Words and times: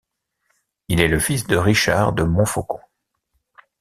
Il 0.87 0.99
est 0.99 1.07
le 1.07 1.19
fils 1.19 1.45
de 1.45 1.55
Richard 1.57 2.13
de 2.13 2.23
Montfaucon. 2.23 2.79